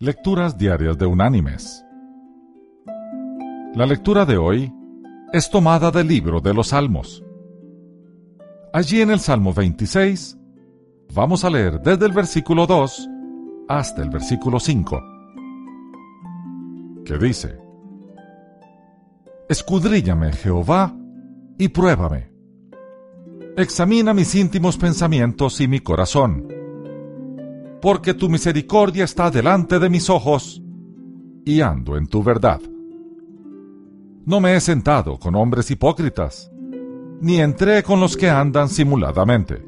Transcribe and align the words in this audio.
Lecturas 0.00 0.56
Diarias 0.56 0.96
de 0.96 1.06
Unánimes. 1.06 1.84
La 3.74 3.84
lectura 3.84 4.24
de 4.24 4.36
hoy 4.36 4.72
es 5.32 5.50
tomada 5.50 5.90
del 5.90 6.06
libro 6.06 6.40
de 6.40 6.54
los 6.54 6.68
Salmos. 6.68 7.24
Allí 8.72 9.00
en 9.00 9.10
el 9.10 9.18
Salmo 9.18 9.52
26 9.52 10.38
vamos 11.12 11.44
a 11.44 11.50
leer 11.50 11.80
desde 11.80 12.06
el 12.06 12.12
versículo 12.12 12.68
2 12.68 13.08
hasta 13.66 14.00
el 14.00 14.10
versículo 14.10 14.60
5, 14.60 15.02
que 17.04 17.18
dice, 17.18 17.58
Escudríllame, 19.48 20.30
Jehová, 20.30 20.94
y 21.58 21.66
pruébame. 21.70 22.30
Examina 23.56 24.14
mis 24.14 24.32
íntimos 24.36 24.76
pensamientos 24.76 25.60
y 25.60 25.66
mi 25.66 25.80
corazón 25.80 26.57
porque 27.80 28.14
tu 28.14 28.28
misericordia 28.28 29.04
está 29.04 29.30
delante 29.30 29.78
de 29.78 29.88
mis 29.88 30.10
ojos, 30.10 30.62
y 31.44 31.60
ando 31.60 31.96
en 31.96 32.06
tu 32.06 32.22
verdad. 32.22 32.60
No 34.24 34.40
me 34.40 34.56
he 34.56 34.60
sentado 34.60 35.18
con 35.18 35.34
hombres 35.34 35.70
hipócritas, 35.70 36.50
ni 37.20 37.40
entré 37.40 37.82
con 37.82 38.00
los 38.00 38.16
que 38.16 38.28
andan 38.28 38.68
simuladamente. 38.68 39.64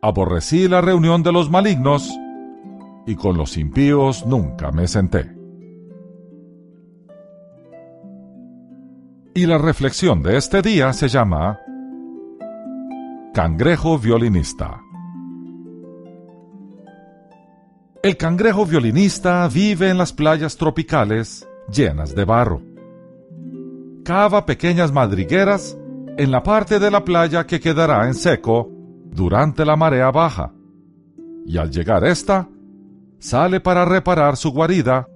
Aborrecí 0.00 0.68
la 0.68 0.80
reunión 0.80 1.22
de 1.22 1.32
los 1.32 1.50
malignos, 1.50 2.08
y 3.06 3.16
con 3.16 3.36
los 3.36 3.56
impíos 3.56 4.26
nunca 4.26 4.70
me 4.70 4.86
senté. 4.86 5.34
Y 9.34 9.46
la 9.46 9.58
reflexión 9.58 10.22
de 10.22 10.36
este 10.36 10.62
día 10.62 10.92
se 10.92 11.08
llama 11.08 11.58
Cangrejo 13.32 13.98
Violinista. 13.98 14.80
El 18.00 18.16
cangrejo 18.16 18.64
violinista 18.64 19.48
vive 19.48 19.90
en 19.90 19.98
las 19.98 20.12
playas 20.12 20.56
tropicales 20.56 21.48
llenas 21.68 22.14
de 22.14 22.24
barro. 22.24 22.62
Cava 24.04 24.46
pequeñas 24.46 24.92
madrigueras 24.92 25.76
en 26.16 26.30
la 26.30 26.44
parte 26.44 26.78
de 26.78 26.92
la 26.92 27.04
playa 27.04 27.44
que 27.44 27.58
quedará 27.58 28.06
en 28.06 28.14
seco 28.14 28.70
durante 29.10 29.64
la 29.64 29.74
marea 29.74 30.12
baja, 30.12 30.52
y 31.44 31.58
al 31.58 31.72
llegar 31.72 32.04
esta, 32.04 32.48
sale 33.18 33.58
para 33.58 33.84
reparar 33.84 34.36
su 34.36 34.52
guarida 34.52 35.08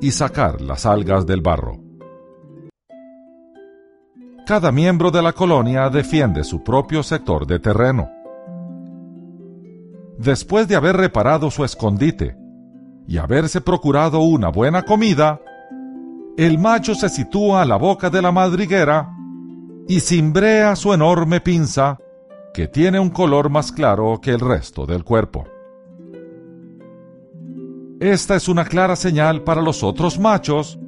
y 0.00 0.12
sacar 0.12 0.60
las 0.60 0.86
algas 0.86 1.26
del 1.26 1.40
barro. 1.40 1.80
Cada 4.46 4.70
miembro 4.70 5.10
de 5.10 5.22
la 5.22 5.32
colonia 5.32 5.90
defiende 5.90 6.44
su 6.44 6.62
propio 6.62 7.02
sector 7.02 7.48
de 7.48 7.58
terreno 7.58 8.21
después 10.18 10.68
de 10.68 10.76
haber 10.76 10.96
reparado 10.96 11.50
su 11.50 11.64
escondite 11.64 12.36
y 13.06 13.18
haberse 13.18 13.60
procurado 13.60 14.20
una 14.20 14.48
buena 14.48 14.82
comida, 14.82 15.40
el 16.36 16.58
macho 16.58 16.94
se 16.94 17.08
sitúa 17.08 17.62
a 17.62 17.64
la 17.64 17.76
boca 17.76 18.10
de 18.10 18.22
la 18.22 18.32
madriguera 18.32 19.10
y 19.88 20.00
cimbrea 20.00 20.76
su 20.76 20.92
enorme 20.92 21.40
pinza, 21.40 21.98
que 22.54 22.68
tiene 22.68 23.00
un 23.00 23.10
color 23.10 23.50
más 23.50 23.72
claro 23.72 24.20
que 24.20 24.30
el 24.30 24.40
resto 24.40 24.86
del 24.86 25.04
cuerpo. 25.04 25.44
Esta 28.00 28.36
es 28.36 28.48
una 28.48 28.64
clara 28.64 28.96
señal 28.96 29.42
para 29.42 29.62
los 29.62 29.82
otros 29.82 30.18
machos 30.18 30.78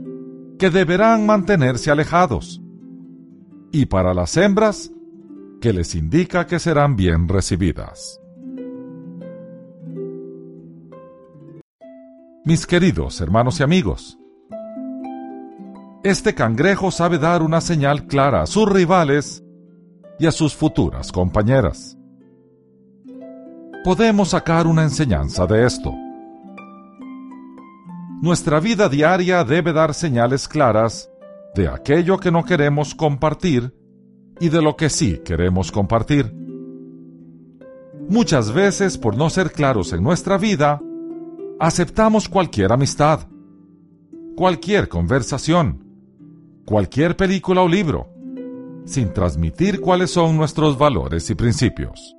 que 0.58 0.70
deberán 0.70 1.27
mantenerse 1.27 1.91
alejados, 1.91 2.61
y 3.72 3.86
para 3.86 4.14
las 4.14 4.36
hembras 4.36 4.91
que 5.61 5.72
les 5.72 5.95
indica 5.95 6.47
que 6.47 6.58
serán 6.58 6.97
bien 6.97 7.28
recibidas. 7.28 8.20
Mis 12.47 12.67
queridos 12.67 13.23
hermanos 13.23 13.59
y 13.61 13.62
amigos, 13.62 14.19
este 16.03 16.34
cangrejo 16.34 16.91
sabe 16.91 17.17
dar 17.17 17.41
una 17.41 17.62
señal 17.62 18.06
clara 18.06 18.42
a 18.42 18.47
sus 18.47 18.70
rivales 18.70 19.42
y 20.19 20.27
a 20.27 20.30
sus 20.30 20.55
futuras 20.55 21.11
compañeras. 21.11 21.96
Podemos 23.83 24.29
sacar 24.29 24.67
una 24.67 24.83
enseñanza 24.83 25.46
de 25.46 25.64
esto. 25.64 25.95
Nuestra 28.20 28.61
vida 28.61 28.91
diaria 28.91 29.42
debe 29.45 29.73
dar 29.73 29.95
señales 29.95 30.47
claras 30.47 31.11
de 31.55 31.67
aquello 31.68 32.18
que 32.18 32.30
no 32.30 32.45
queremos 32.45 32.95
compartir 32.95 33.74
y 34.39 34.51
de 34.51 34.61
lo 34.61 34.77
que 34.77 34.91
sí 34.91 35.23
queremos 35.24 35.73
compartir. 35.73 36.30
Muchas 38.11 38.52
veces, 38.52 38.98
por 38.98 39.17
no 39.17 39.30
ser 39.30 39.51
claros 39.51 39.95
en 39.95 40.02
nuestra 40.02 40.36
vida, 40.36 40.83
aceptamos 41.59 42.29
cualquier 42.29 42.73
amistad, 42.73 43.29
cualquier 44.37 44.89
conversación, 44.89 45.85
cualquier 46.65 47.17
película 47.17 47.63
o 47.63 47.69
libro, 47.69 48.09
sin 48.85 49.13
transmitir 49.13 49.81
cuáles 49.81 50.11
son 50.11 50.37
nuestros 50.37 50.77
valores 50.77 51.31
y 51.31 51.35
principios. 51.35 52.17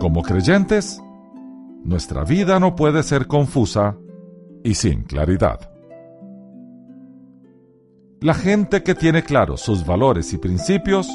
Como 0.00 0.22
creyentes, 0.22 1.00
nuestra 1.84 2.24
vida 2.24 2.60
no 2.60 2.74
puede 2.74 3.02
ser 3.02 3.26
confusa 3.26 3.96
y 4.64 4.74
sin 4.74 5.02
claridad. 5.02 5.70
La 8.20 8.34
gente 8.34 8.82
que 8.82 8.96
tiene 8.96 9.22
claros 9.22 9.60
sus 9.60 9.86
valores 9.86 10.32
y 10.32 10.38
principios, 10.38 11.08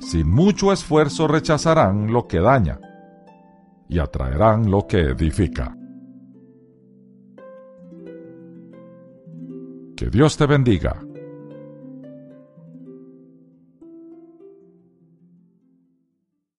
sin 0.00 0.30
mucho 0.30 0.72
esfuerzo 0.72 1.26
rechazarán 1.26 2.12
lo 2.12 2.26
que 2.28 2.38
daña 2.38 2.78
y 3.88 3.98
atraerán 3.98 4.70
lo 4.70 4.86
que 4.86 5.00
edifica. 5.00 5.76
Que 9.96 10.10
Dios 10.10 10.36
te 10.36 10.46
bendiga 10.46 11.00